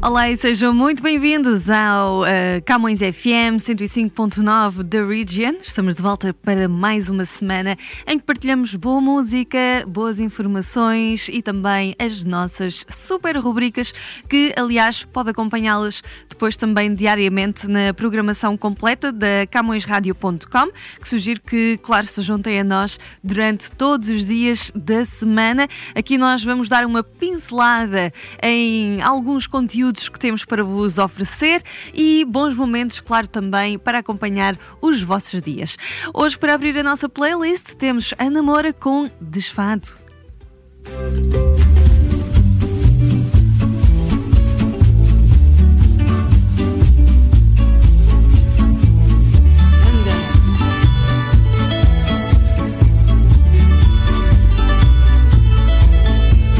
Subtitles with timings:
[0.00, 2.24] Olá e sejam muito bem-vindos ao uh,
[2.64, 5.56] Camões FM 105.9 da Region.
[5.60, 7.76] Estamos de volta para mais uma semana
[8.06, 9.58] em que partilhamos boa música,
[9.88, 13.92] boas informações e também as nossas super rubricas
[14.28, 20.70] que, aliás, pode acompanhá-las depois também diariamente na programação completa da CamõesRadio.com,
[21.02, 25.68] que sugiro que, claro, se juntem a nós durante todos os dias da semana.
[25.92, 31.62] Aqui nós vamos dar uma pincelada em alguns conteúdos conteúdos que temos para vos oferecer
[31.94, 35.76] e bons momentos, claro, também para acompanhar os vossos dias.
[36.12, 39.96] Hoje, para abrir a nossa playlist, temos a namora com Desfado.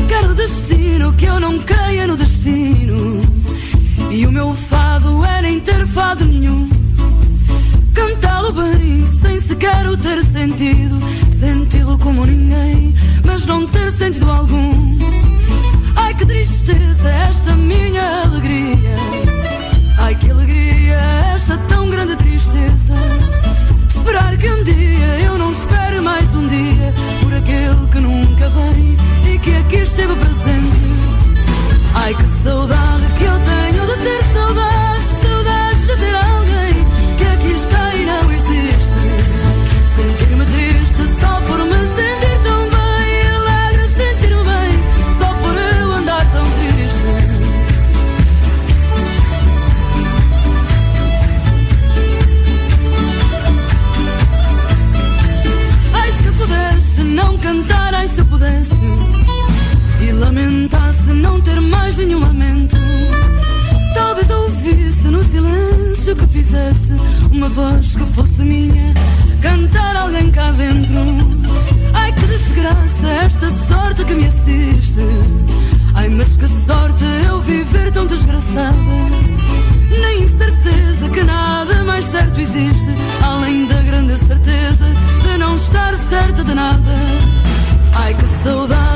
[0.08, 3.17] Quero destino que eu não caia no destino
[4.10, 6.68] e o meu fado é nem ter fado nenhum.
[7.94, 10.98] Cantá-lo bem, sem sequer o ter sentido.
[11.30, 14.98] Senti-lo como ninguém, mas não ter sentido algum.
[15.96, 18.96] Ai que tristeza, esta minha alegria.
[19.98, 20.98] Ai que alegria,
[21.34, 22.94] esta tão grande tristeza.
[23.88, 28.96] Esperar que um dia eu não espere mais um dia por aquele que nunca vem
[29.34, 30.78] e que aqui esteve presente.
[31.94, 32.57] Ai que saudade
[78.48, 78.76] tão desgraçada.
[80.00, 84.84] Nem certeza que nada mais certo existe, além da grande certeza
[85.22, 86.94] de não estar certa de nada.
[87.94, 88.87] Ai que saudade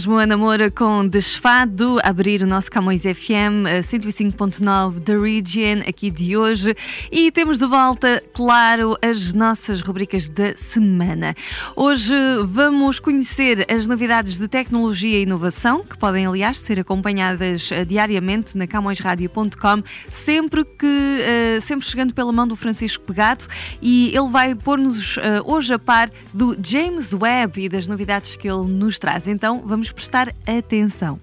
[0.00, 6.10] mesmo, a namora com Desfado, abrir o nosso Camões FM eh, 105.9 da Region aqui
[6.10, 6.74] de hoje
[7.12, 11.34] e temos de volta, claro, as nossas rubricas da semana.
[11.76, 12.14] Hoje
[12.46, 18.56] vamos conhecer as novidades de tecnologia e inovação que podem, aliás, ser acompanhadas eh, diariamente
[18.56, 23.46] na camõesradio.com, sempre que, eh, sempre chegando pela mão do Francisco Pegato
[23.82, 28.48] e ele vai pôr-nos eh, hoje a par do James Webb e das novidades que
[28.48, 29.28] ele nos traz.
[29.28, 31.18] Então vamos prestar atenção.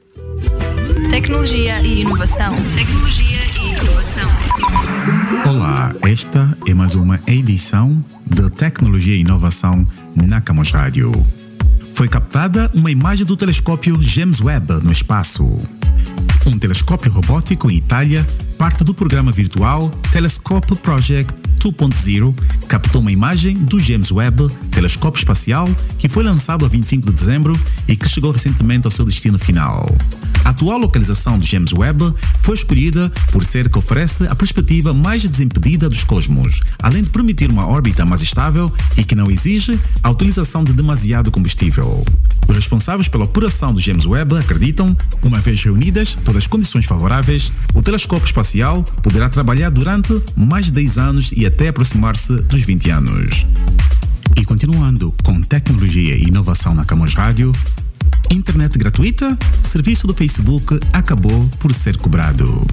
[1.10, 2.56] Tecnologia e inovação.
[2.76, 4.30] Tecnologia e inovação.
[5.50, 11.12] Olá, esta é mais uma edição de Tecnologia e Inovação na Camões Rádio.
[11.94, 15.46] Foi captada uma imagem do telescópio James Webb no espaço.
[16.48, 18.26] Um telescópio robótico em Itália,
[18.58, 22.34] parte do programa virtual Telescope Project 2.0,
[22.70, 27.60] captou uma imagem do James Webb, telescópio espacial, que foi lançado a 25 de dezembro
[27.86, 29.86] e que chegou recentemente ao seu destino final.
[30.46, 35.26] A atual localização do James Webb foi escolhida por ser que oferece a perspectiva mais
[35.26, 40.10] desimpedida dos cosmos, além de permitir uma órbita mais estável e que não exige a
[40.10, 42.06] utilização de demasiado combustível.
[42.48, 47.52] Os responsáveis pela operação do James Webb acreditam, uma vez reunidas todas as condições favoráveis,
[47.74, 52.90] o telescópio espacial poderá trabalhar durante mais de 10 anos e até aproximar-se dos 20
[52.92, 53.46] anos.
[54.38, 57.52] E continuando com tecnologia e inovação na Camus Rádio,
[58.32, 62.66] internet gratuita, serviço do Facebook acabou por ser cobrado.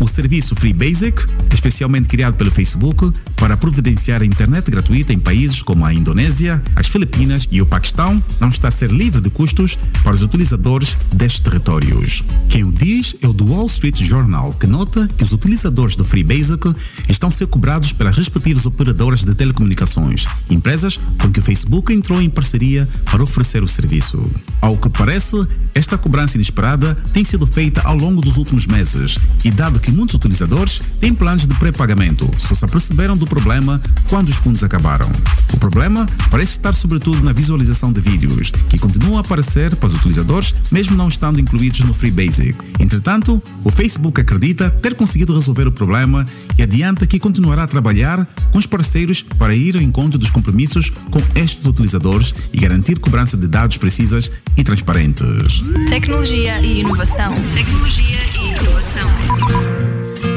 [0.00, 5.62] O serviço Free Basic, especialmente criado pelo Facebook para providenciar a internet gratuita em países
[5.62, 9.78] como a Indonésia, as Filipinas e o Paquistão, não está a ser livre de custos
[10.02, 12.22] para os utilizadores destes territórios.
[12.48, 16.04] Quem o diz é o The Wall Street Journal, que nota que os utilizadores do
[16.04, 16.74] Free Basic
[17.08, 22.20] estão a ser cobrados pelas respectivas operadoras de telecomunicações, empresas com que o Facebook entrou
[22.20, 24.24] em parceria para oferecer o serviço.
[24.60, 25.36] Ao que parece,
[25.74, 30.14] esta cobrança inesperada tem sido feita ao longo dos últimos meses e dado que muitos
[30.14, 35.06] utilizadores têm planos de pré-pagamento, só se aperceberam do problema quando os fundos acabaram.
[35.52, 39.94] O problema parece estar sobretudo na visualização de vídeos, que continuam a aparecer para os
[39.94, 42.56] utilizadores mesmo não estando incluídos no Free Basic.
[42.80, 46.26] Entretanto, o Facebook acredita ter conseguido resolver o problema
[46.56, 50.90] e adianta que continuará a trabalhar com os parceiros para ir ao encontro dos compromissos
[51.10, 55.62] com estes utilizadores e garantir cobrança de dados precisas e transparentes.
[55.88, 57.34] Tecnologia e inovação.
[57.54, 59.08] Tecnologia e inovação.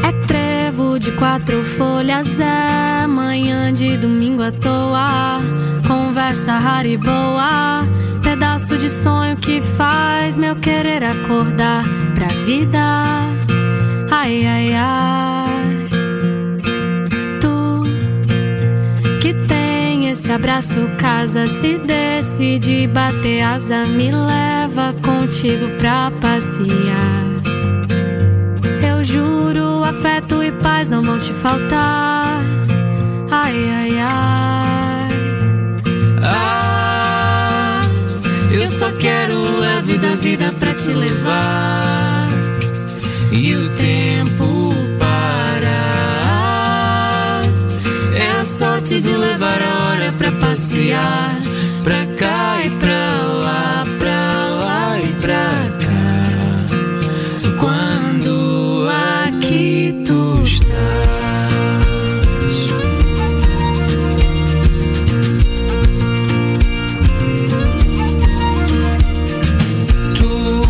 [0.07, 5.41] É trevo de quatro folhas, é manhã de domingo à toa.
[5.87, 7.87] Conversa rara e boa,
[8.21, 11.83] pedaço de sonho que faz meu querer acordar
[12.13, 12.79] pra vida.
[14.11, 15.26] Ai, ai, ai.
[20.17, 27.27] Tem esse abraço, casa, se decide bater asa, me leva contigo pra passear.
[28.81, 32.41] Eu juro, afeto e paz não vão te faltar.
[33.29, 35.09] Ai, ai, ai.
[36.23, 37.81] Ah,
[38.51, 42.27] eu só quero a vida, vida pra te levar.
[43.31, 45.43] E o tempo parar.
[48.15, 49.76] É a sorte de levar a
[50.77, 51.35] passear.
[51.83, 56.13] Pra cá e pra lá, pra lá e pra cá.
[57.59, 58.87] Quando
[59.25, 60.67] aqui tu estás.
[70.15, 70.61] Tu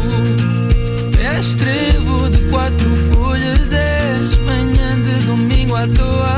[1.20, 6.38] és trevo de quatro folhas, és manhã de domingo à toa.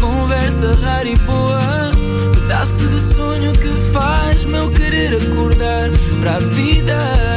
[0.00, 1.67] Conversa rara e boa,
[2.58, 5.88] pedaço de sonho que faz meu querer acordar
[6.20, 7.27] para a vida.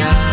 [0.00, 0.29] Passear.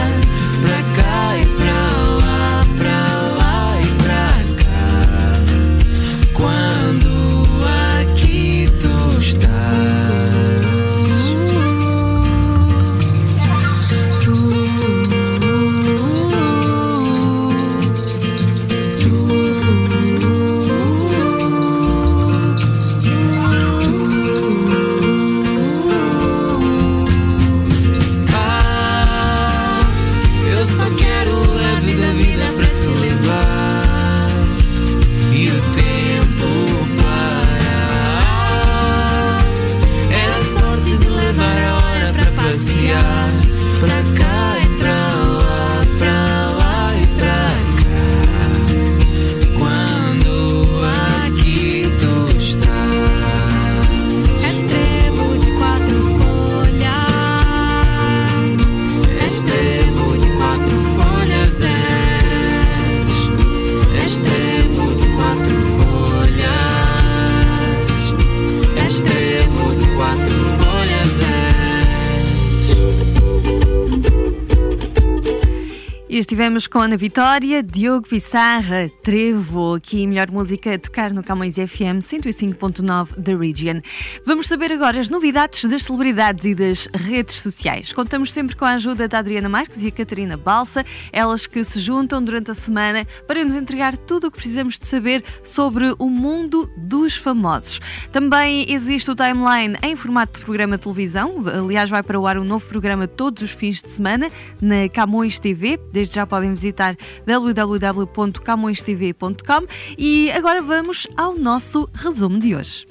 [76.17, 81.57] E estivemos com Ana Vitória, Diogo Pissarra, Trevo, aqui melhor música a tocar no Camões
[81.57, 83.81] FM 105.9 da Region.
[84.25, 87.93] Vamos saber agora as novidades das celebridades e das redes sociais.
[87.93, 90.83] Contamos sempre com a ajuda da Adriana Marques e a Catarina Balsa,
[91.13, 94.87] elas que se juntam durante a semana para nos entregar tudo o que precisamos de
[94.87, 97.79] saber sobre o mundo dos famosos.
[98.11, 102.39] Também existe o timeline em formato de programa de televisão, aliás, vai para o ar
[102.39, 105.79] um novo programa todos os fins de semana na Camões TV.
[105.93, 106.95] Desde já podem visitar
[107.25, 112.85] www.camõestv.com e agora vamos ao nosso resumo de hoje.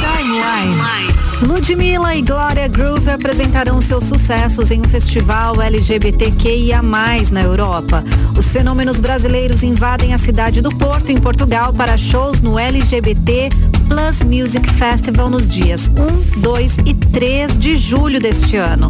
[0.00, 1.12] Timeline.
[1.42, 8.04] Ludmilla e Gloria Groove apresentarão seus sucessos em um festival LGBTQIA+, na Europa.
[8.38, 13.48] Os fenômenos brasileiros invadem a cidade do Porto, em Portugal, para shows no LGBT
[13.92, 15.90] Plus Music Festival nos dias
[16.38, 18.88] 1, 2 e 3 de julho deste ano.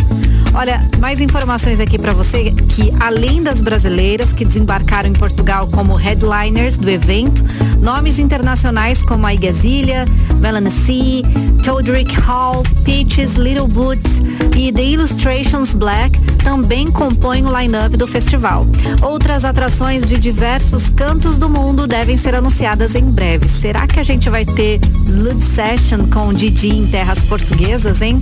[0.54, 5.96] Olha, mais informações aqui para você que além das brasileiras que desembarcaram em Portugal como
[5.96, 7.42] headliners do evento,
[7.80, 10.04] nomes internacionais como a Igazilha,
[10.38, 11.24] Melanie
[11.64, 14.20] Todrick Hall, Peaches, Little Boots
[14.56, 18.66] e The Illustrations Black também compõem o line-up do festival.
[19.00, 23.48] Outras atrações de diversos cantos do mundo devem ser anunciadas em breve.
[23.48, 28.20] Será que a gente vai ter Lud Session com Didi em terras portuguesas, hein?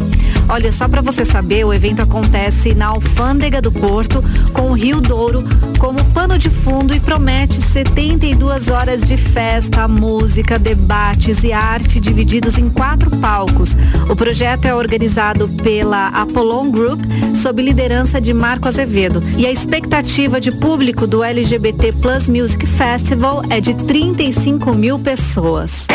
[0.48, 4.22] Olha, só para você saber, o evento acontece na Alfândega do Porto,
[4.52, 5.44] com o Rio Douro
[5.78, 12.58] como pano de fundo e promete 72 horas de festa, música, debates e arte divididos
[12.58, 13.76] em quatro palcos.
[14.08, 17.00] O projeto é organizado pela Apollon Group,
[17.34, 19.22] sob liderança de Marco Azevedo.
[19.38, 25.86] E a expectativa de público do LGBT Plus Music Festival é de 35 mil pessoas.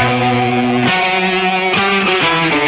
[0.55, 2.64] Thank you.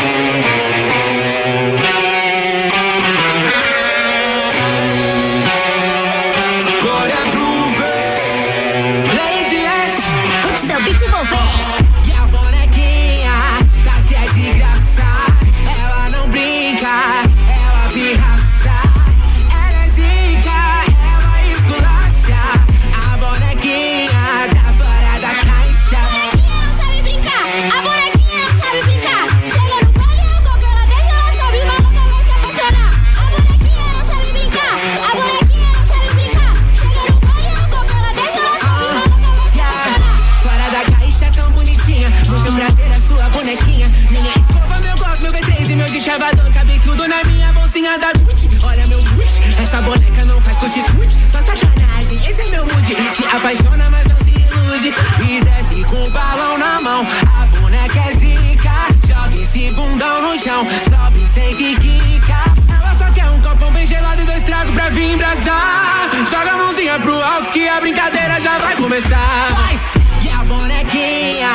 [47.97, 49.41] da Gucci, olha meu Gucci.
[49.61, 52.95] Essa boneca não faz prostitute, só sacanagem, esse é meu mood.
[53.13, 54.93] Se apaixona, mas não se ilude.
[55.27, 57.05] E desce com o balão na mão,
[57.41, 58.71] a boneca é zica.
[59.07, 62.37] Joga esse bundão no chão, sobe sem que quica.
[62.69, 66.09] Ela só quer um copão bem gelado e dois tragos pra vir embrasar.
[66.29, 69.53] Joga a mãozinha pro alto que a brincadeira já vai começar.
[69.55, 69.79] Vai!
[70.23, 71.49] E a bonequinha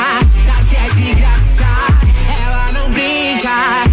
[0.47, 1.67] tá cheia de graça,
[2.43, 3.92] ela não brinca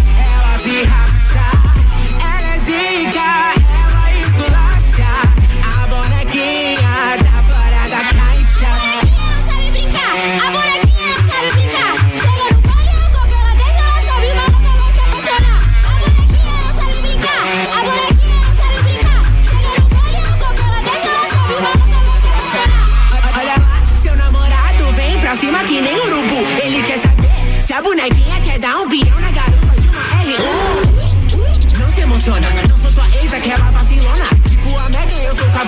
[2.90, 3.54] fica,
[3.86, 5.10] ela esculacha.
[5.62, 8.66] A bonequinha tá fora da caixa.
[8.66, 11.92] A bonequinha não sabe brincar, a bonequinha não sabe brincar.
[12.20, 15.60] Chega no baile, eu deixa ela desce, ela sobe, mas nunca vai se apaixonar.
[15.84, 19.20] A bonequinha não sabe brincar, a bonequinha não sabe brincar.
[19.48, 22.84] Chega no baile, eu deixa ela desce, ela sobe, mas nunca vai se apaixonar.
[23.38, 26.40] Olha lá, seu namorado vem pra cima que nem urubu.
[26.62, 29.29] Ele quer saber se a bonequinha quer dar um bião na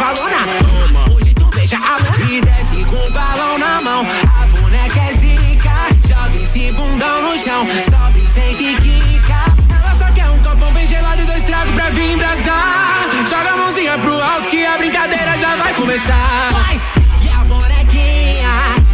[0.02, 4.04] Toma, hoje tu beija a mão e desce com o balão na mão.
[4.36, 5.70] A boneca é zica,
[6.08, 7.64] joga esse bundão no chão.
[7.88, 9.54] Sobe sem quica.
[9.70, 13.10] Ela só quer um copão bem gelado e dois tragos pra vir embrasar.
[13.30, 16.50] Joga a mãozinha pro alto que a brincadeira já vai começar.
[16.50, 16.80] Vai!
[17.22, 18.50] E a bonequinha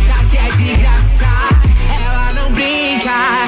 [0.06, 1.26] tá cheia de graça.
[2.04, 3.47] Ela não brinca.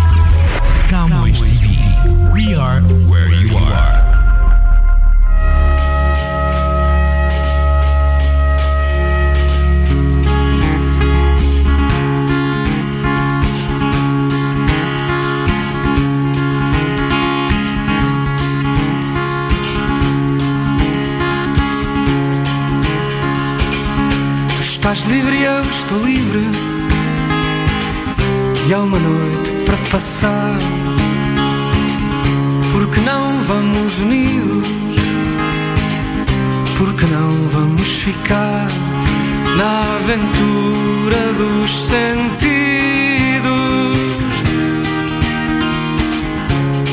[25.71, 26.41] Estou livre.
[28.67, 30.57] e há uma noite para passar.
[32.73, 34.67] Porque não vamos unidos?
[36.77, 38.67] Porque não vamos ficar
[39.57, 42.41] na aventura dos sentidos?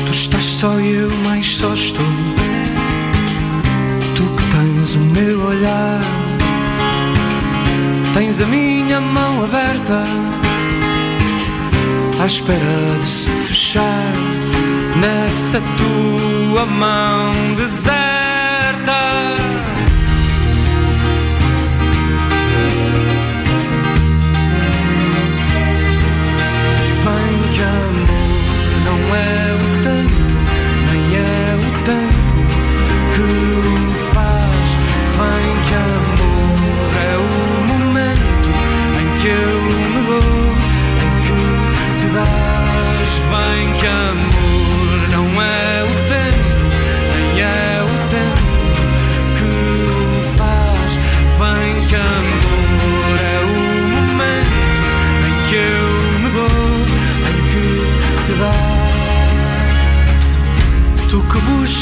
[0.05, 2.08] Tu estás só e eu mais só estou.
[8.41, 10.03] A minha mão aberta
[12.21, 14.13] à espera de se fechar
[14.95, 18.08] nessa tua mão deserta.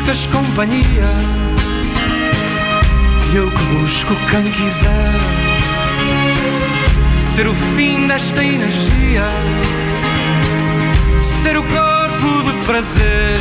[0.07, 1.09] Que buscas companhia,
[3.31, 5.19] e eu que busco quem quiser
[7.19, 9.23] ser o fim desta energia,
[11.21, 13.37] ser o corpo de prazer,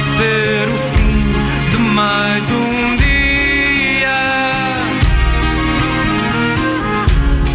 [0.00, 4.52] ser o fim de mais um dia.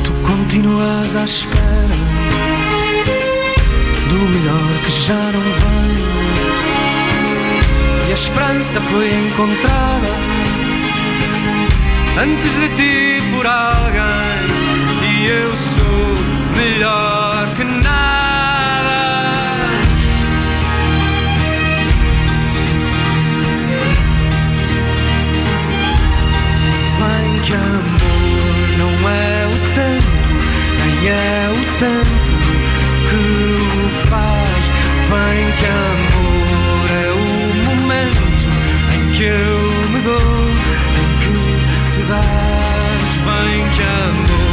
[0.04, 1.96] Tu continuas à espera
[4.10, 5.65] do melhor que já não vem.
[8.16, 10.08] Esperança foi encontrada
[12.18, 14.46] antes de ti por alguém.
[15.04, 16.16] E eu sou
[16.56, 19.34] melhor que nada.
[26.98, 30.08] Vem que amor não é o tempo,
[30.86, 32.16] nem é o tempo
[33.10, 34.64] que o faz.
[35.10, 35.95] Vem que amor
[39.16, 40.16] que eu me dou,
[40.98, 43.16] em que te dás.
[43.24, 44.45] Vem que amor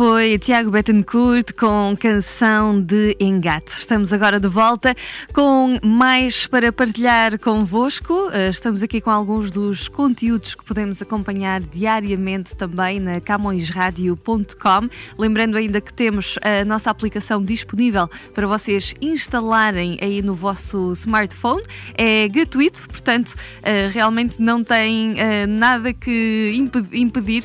[0.00, 3.68] foi Tiago Betancourt com canção de engate.
[3.72, 4.96] Estamos agora de volta
[5.34, 8.30] com mais para partilhar convosco.
[8.32, 14.88] Eh, Estamos aqui com alguns dos conteúdos que podemos acompanhar diariamente também na camõesradio.com.
[15.18, 21.62] Lembrando ainda que temos a nossa aplicação disponível para vocês instalarem aí no vosso smartphone.
[21.94, 27.44] É gratuito, portanto, eh, realmente não tem eh, nada que impe- impedir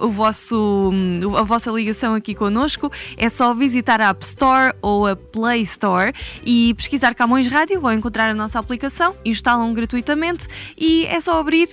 [0.00, 0.92] o vosso,
[1.36, 2.90] a vossa ligação aqui connosco.
[3.16, 6.12] É só visitar a App Store ou a Play Store
[6.44, 7.80] e pesquisar Camões Rádio.
[7.80, 10.46] Vão encontrar a nossa aplicação, instalam gratuitamente
[10.78, 11.68] e é só abrir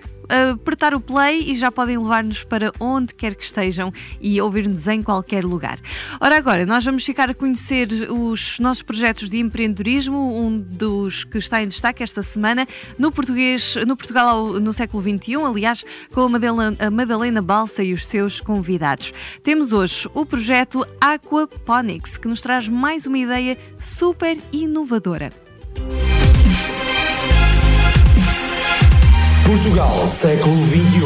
[0.53, 5.01] apertar o play e já podem levar-nos para onde quer que estejam e ouvir-nos em
[5.03, 5.77] qualquer lugar.
[6.19, 11.37] Ora, agora, nós vamos ficar a conhecer os nossos projetos de empreendedorismo, um dos que
[11.37, 12.67] está em destaque esta semana
[12.97, 17.93] no português, no Portugal no século XXI, aliás, com a Madalena, a Madalena Balsa e
[17.93, 19.13] os seus convidados.
[19.43, 25.50] Temos hoje o projeto Aquaponics, que nos traz mais uma ideia super inovadora.
[29.51, 31.01] Portugal, século XXI.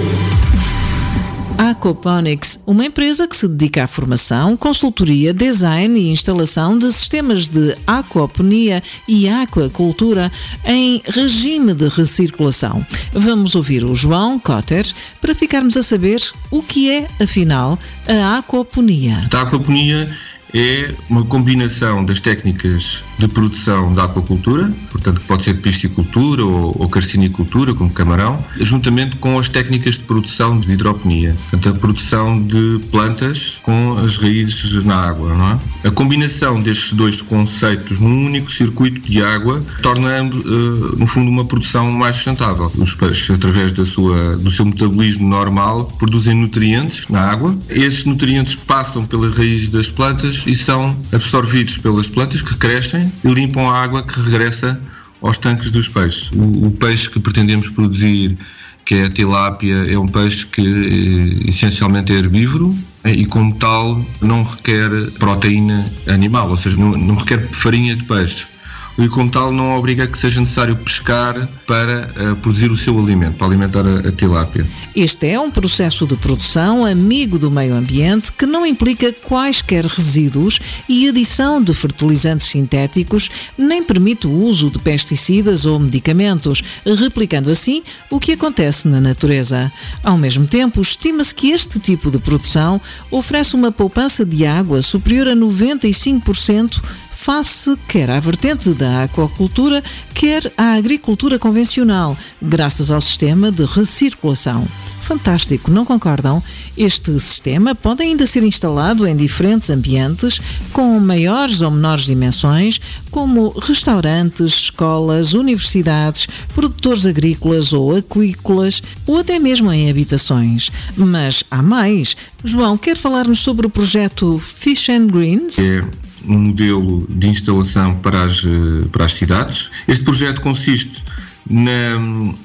[1.58, 7.75] Aquaponics, uma empresa que se dedica à formação, consultoria, design e instalação de sistemas de
[7.88, 10.31] aquaponia e aquacultura
[10.63, 12.86] em regime de recirculação.
[13.12, 14.86] Vamos ouvir o João Cotter
[15.19, 19.27] para ficarmos a saber o que é, afinal, a aquaponia.
[19.34, 20.08] A aquaponia
[20.53, 26.89] é uma combinação das técnicas de produção da aquacultura, portanto pode ser piscicultura ou, ou
[26.89, 32.79] carcinicultura, como camarão, juntamente com as técnicas de produção de hidroponia, portanto a produção de
[32.91, 35.34] plantas com as raízes na água.
[35.34, 35.88] Não é?
[35.88, 41.45] A combinação destes dois conceitos num único circuito de água torna, uh, no fundo, uma
[41.45, 42.71] produção mais sustentável.
[42.77, 47.55] Os peixes, através da sua, do seu metabolismo normal, produzem nutrientes na água.
[47.69, 53.27] Esses nutrientes passam pela raiz das plantas e são absorvidos pelas plantas que crescem e
[53.27, 54.79] limpam a água que regressa
[55.21, 56.31] aos tanques dos peixes.
[56.31, 58.38] O, o peixe que pretendemos produzir,
[58.86, 63.58] que é a tilápia, é um peixe que eh, essencialmente é herbívoro eh, e, como
[63.58, 68.54] tal, não requer proteína animal, ou seja, não, não requer farinha de peixe
[68.97, 73.38] e como tal não obriga que seja necessário pescar para uh, produzir o seu alimento,
[73.38, 74.65] para alimentar a, a tilápia.
[74.95, 80.60] Este é um processo de produção amigo do meio ambiente que não implica quaisquer resíduos
[80.88, 86.63] e adição de fertilizantes sintéticos, nem permite o uso de pesticidas ou medicamentos,
[86.97, 89.71] replicando assim o que acontece na natureza.
[90.03, 92.79] Ao mesmo tempo, estima-se que este tipo de produção
[93.12, 96.81] oferece uma poupança de água superior a 95%
[97.25, 99.83] face quer à vertente da aquacultura,
[100.13, 104.63] quer à agricultura convencional, graças ao sistema de recirculação.
[105.01, 106.41] Fantástico, não concordam?
[106.77, 110.39] Este sistema pode ainda ser instalado em diferentes ambientes,
[110.71, 119.39] com maiores ou menores dimensões, como restaurantes, escolas, universidades, produtores agrícolas ou aquícolas, ou até
[119.39, 120.69] mesmo em habitações.
[120.95, 122.15] Mas há mais.
[122.43, 125.57] João, quer falar-nos sobre o projeto Fish and Greens?
[125.57, 129.71] É um modelo de instalação para as, eh, para as cidades.
[129.88, 131.03] Este projeto consiste
[131.49, 131.99] na,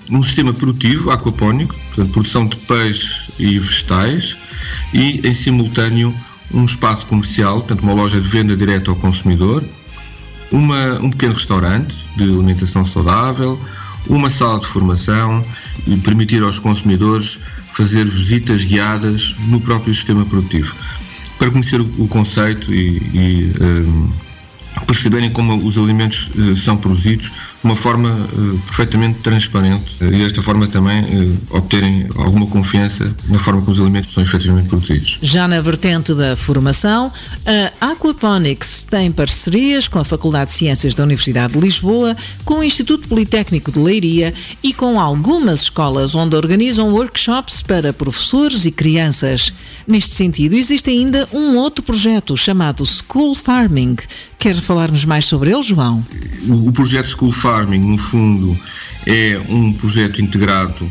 [0.09, 4.37] num sistema produtivo aquapónico, portanto, produção de peixes e vegetais,
[4.93, 6.15] e em simultâneo
[6.53, 9.65] um espaço comercial, portanto, uma loja de venda direta ao consumidor,
[10.53, 13.59] uma, um pequeno restaurante de alimentação saudável,
[14.09, 15.43] uma sala de formação
[15.87, 17.39] e permitir aos consumidores
[17.75, 20.75] fazer visitas guiadas no próprio sistema produtivo
[21.41, 24.13] para conhecer o, conceito e, e um,
[24.87, 30.43] perceberem como os alimentos uh, são produzidos uma forma uh, perfeitamente transparente uh, e desta
[30.43, 35.19] forma também obterem alguma confiança na forma como os alimentos são efetivamente produzidos.
[35.23, 37.13] Já na vertente da formação,
[37.81, 42.65] a Aquaponics tem parcerias com a Faculdade de Ciências da Universidade de Lisboa, com o
[42.65, 49.53] Instituto Politécnico de Leiria e com algumas escolas onde organizam workshops para professores e crianças.
[49.87, 53.97] Neste sentido, existe ainda um outro projeto chamado School Farming.
[54.39, 56.05] Quer falar-nos mais sobre ele, João?
[56.49, 58.57] O projeto School Farming, no fundo,
[59.07, 60.89] é um projeto integrado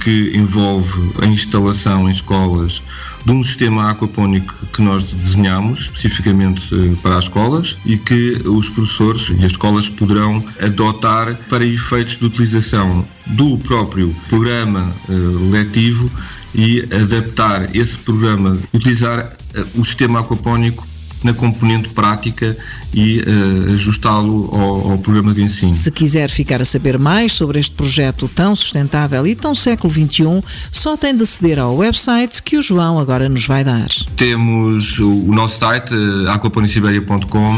[0.00, 2.82] que envolve a instalação em escolas
[3.24, 8.68] de um sistema aquapónico que nós desenhamos especificamente eh, para as escolas e que os
[8.68, 15.12] professores e as escolas poderão adotar para efeitos de utilização do próprio programa eh,
[15.52, 16.10] letivo
[16.52, 19.20] e adaptar esse programa, utilizar
[19.54, 20.84] eh, o sistema aquapónico
[21.24, 22.56] na componente prática
[22.94, 25.74] e uh, ajustá-lo ao, ao, programa de ensino.
[25.74, 30.42] Se quiser ficar a saber mais sobre este projeto tão sustentável e tão século XXI,
[30.70, 33.88] só tem de aceder ao website que o João agora nos vai dar.
[34.16, 37.56] Temos o, o nosso site, uh, aquaponiciberia.com.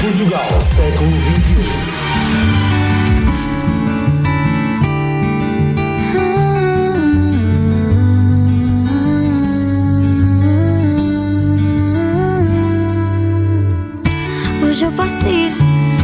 [0.00, 1.59] Portugal, século XXI.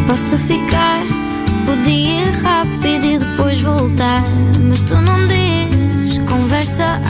[0.06, 1.00] Posso ficar.
[1.66, 4.22] Podia ir rápido e depois voltar.
[4.68, 7.00] Mas tu não diz, conversa.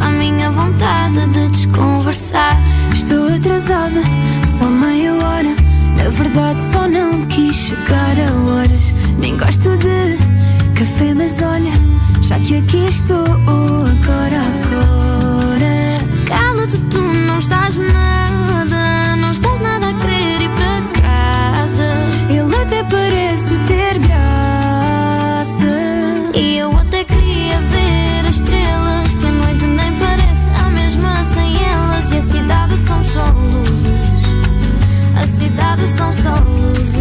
[0.00, 2.56] A minha vontade de desconversar.
[2.92, 4.02] Estou atrasada,
[4.46, 5.54] só meia hora.
[5.96, 8.94] Na verdade, só não quis chegar a horas.
[9.18, 10.18] Nem gosto de
[10.74, 11.72] café, mas olha,
[12.20, 15.74] já que aqui estou, agora, agora.
[16.26, 18.23] Cala-te, tu não estás nada,
[32.74, 33.88] cidade são só luzes,
[35.16, 37.00] a cidade são só luzes.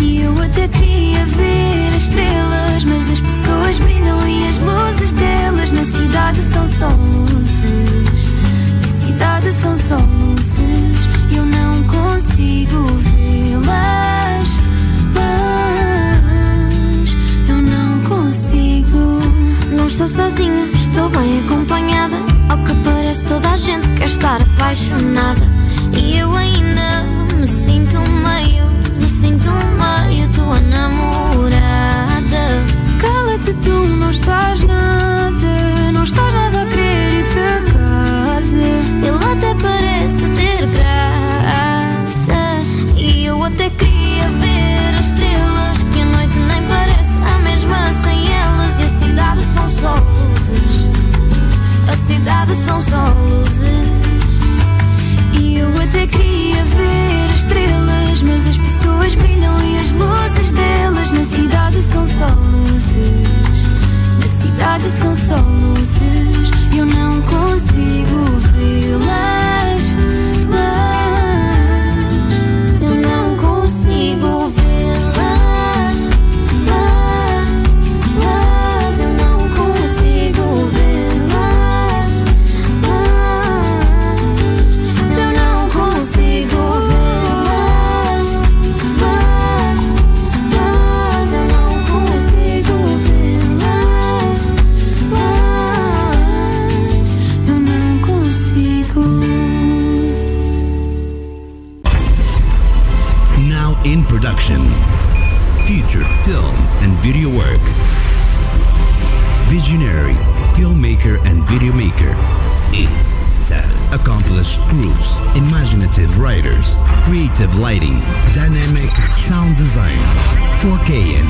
[0.00, 5.72] E eu até queria ver as estrelas, mas as pessoas brilham e as luzes delas
[5.72, 8.28] na cidade são só luzes.
[8.80, 10.56] Na cidade são só luzes,
[11.34, 14.56] eu não consigo vê-las.
[17.48, 19.20] Eu não consigo.
[19.76, 22.35] Não estou sozinha, estou bem acompanhada.
[22.48, 25.55] Ao que parece, toda a gente quer estar apaixonada.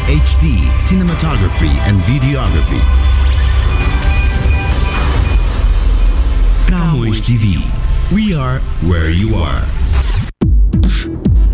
[0.08, 2.80] HD cinematography and videography.
[6.68, 7.58] Camões TV.
[8.12, 9.64] We are where you are.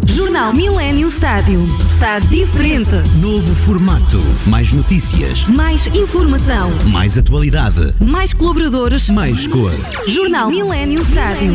[0.04, 1.66] Jornal Millennium Stadium.
[1.90, 2.96] Está diferente.
[3.22, 4.22] Novo formato.
[4.44, 5.46] Mais notícias.
[5.46, 6.70] Mais informação.
[6.88, 7.94] Mais atualidade.
[8.00, 9.08] Mais colaboradores.
[9.08, 9.72] Mais cor.
[10.06, 11.54] Jornal Millennium Stadium.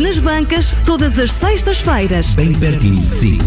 [0.00, 2.32] Nas bancas, todas as sextas-feiras.
[2.32, 3.38] Bem pertinho de si.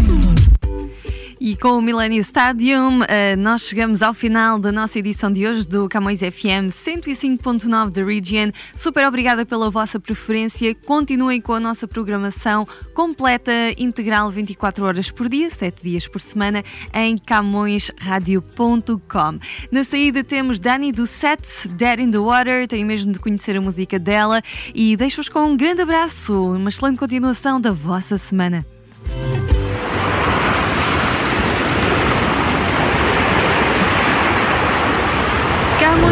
[1.40, 5.68] E com o Millennium Stadium, eh, nós chegamos ao final da nossa edição de hoje
[5.68, 8.50] do Camões FM 105.9 da Region.
[8.76, 10.74] Super obrigada pela vossa preferência.
[10.74, 16.64] Continuem com a nossa programação completa, integral, 24 horas por dia, 7 dias por semana,
[16.92, 19.38] em camõesradio.com.
[19.70, 23.60] Na saída temos Dani do Set, Dead in the Water, tenho mesmo de conhecer a
[23.60, 24.42] música dela.
[24.74, 28.66] E deixo-vos com um grande abraço, uma excelente continuação da vossa semana.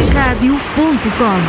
[0.06, 1.40] camõesradio.com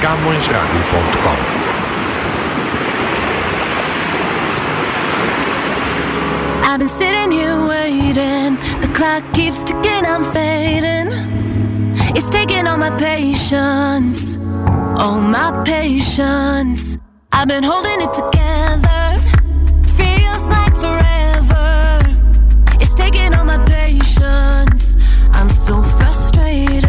[0.00, 1.36] CamõesRádio.com
[6.64, 8.56] I've been sitting here waiting.
[8.80, 11.12] The clock keeps ticking, I'm fading.
[12.16, 14.38] It's taking all my patience,
[14.98, 16.98] all my patience.
[17.30, 18.51] I've been holding it together.
[26.42, 26.81] betrayed